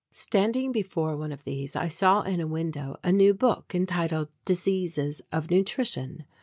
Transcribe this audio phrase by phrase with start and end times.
[0.13, 5.21] Standing before one of these I saw in a window a new book entitled "Diseases
[5.31, 6.25] of Nutrition."